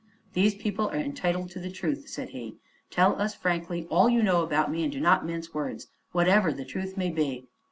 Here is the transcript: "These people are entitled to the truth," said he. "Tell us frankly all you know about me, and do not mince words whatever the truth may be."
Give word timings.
"These 0.33 0.55
people 0.55 0.87
are 0.87 0.95
entitled 0.95 1.51
to 1.51 1.59
the 1.59 1.69
truth," 1.69 2.09
said 2.09 2.29
he. 2.29 2.55
"Tell 2.89 3.21
us 3.21 3.35
frankly 3.35 3.85
all 3.91 4.09
you 4.09 4.23
know 4.23 4.41
about 4.41 4.71
me, 4.71 4.81
and 4.81 4.91
do 4.91 4.99
not 4.99 5.27
mince 5.27 5.53
words 5.53 5.89
whatever 6.11 6.51
the 6.51 6.65
truth 6.65 6.97
may 6.97 7.11
be." 7.11 7.45